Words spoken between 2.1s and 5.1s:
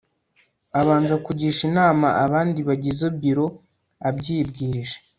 abandi bagize biro abyibwirije